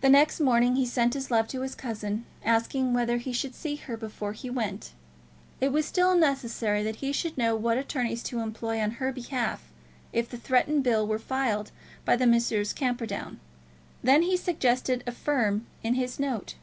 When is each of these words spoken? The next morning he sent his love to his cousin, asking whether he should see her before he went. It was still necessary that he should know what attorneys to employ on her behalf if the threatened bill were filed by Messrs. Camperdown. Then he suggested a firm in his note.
The 0.00 0.08
next 0.08 0.40
morning 0.40 0.74
he 0.74 0.84
sent 0.84 1.14
his 1.14 1.30
love 1.30 1.46
to 1.50 1.60
his 1.60 1.76
cousin, 1.76 2.26
asking 2.44 2.92
whether 2.92 3.18
he 3.18 3.32
should 3.32 3.54
see 3.54 3.76
her 3.76 3.96
before 3.96 4.32
he 4.32 4.50
went. 4.50 4.94
It 5.60 5.70
was 5.72 5.86
still 5.86 6.16
necessary 6.16 6.82
that 6.82 6.96
he 6.96 7.12
should 7.12 7.38
know 7.38 7.54
what 7.54 7.78
attorneys 7.78 8.24
to 8.24 8.40
employ 8.40 8.80
on 8.80 8.90
her 8.98 9.12
behalf 9.12 9.70
if 10.12 10.28
the 10.28 10.38
threatened 10.38 10.82
bill 10.82 11.06
were 11.06 11.20
filed 11.20 11.70
by 12.04 12.16
Messrs. 12.16 12.72
Camperdown. 12.72 13.38
Then 14.02 14.22
he 14.22 14.36
suggested 14.36 15.04
a 15.06 15.12
firm 15.12 15.68
in 15.84 15.94
his 15.94 16.18
note. 16.18 16.56